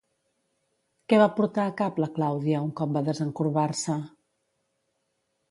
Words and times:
Què 1.11 1.19
va 1.21 1.27
portar 1.39 1.65
a 1.65 1.73
cap 1.81 1.99
la 2.05 2.09
Clàudia 2.15 2.63
un 2.69 2.73
cop 2.81 2.97
va 2.97 3.05
desencorbar-se? 3.11 4.01